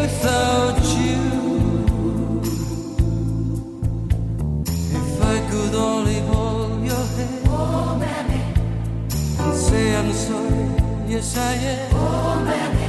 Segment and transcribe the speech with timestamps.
[0.00, 1.22] without you.
[5.00, 7.46] If I could only hold your hand
[9.40, 10.64] and say I'm sorry,
[11.08, 11.90] yes I am.
[11.94, 12.81] Oh,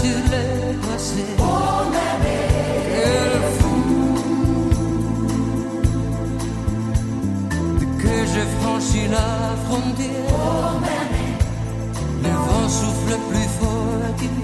[0.00, 0.44] sur le
[0.86, 1.24] passé.
[1.38, 2.44] On avait
[2.94, 3.78] quel fou
[8.02, 9.30] que je franchis la
[9.64, 10.30] frontière.
[10.30, 10.34] Oh,
[10.70, 11.34] On avait
[12.24, 14.36] le vent souffle plus fort qu'il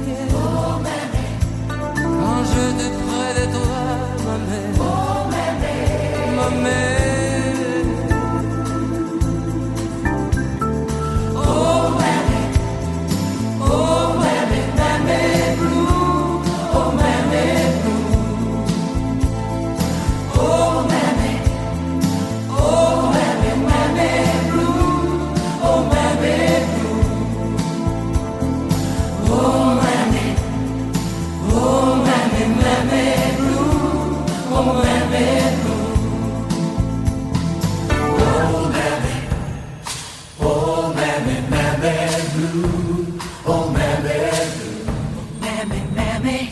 [45.55, 46.51] mammy, mammy.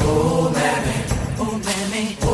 [0.00, 0.96] Oh, mammy,
[1.38, 2.16] oh, mammy.
[2.22, 2.33] Oh,